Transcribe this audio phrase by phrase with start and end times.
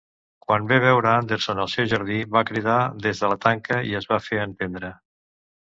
[0.45, 4.13] Quan ve veure Henderson al seu jardí, va cridar des de la tanca i es
[4.15, 4.93] va fe entendre.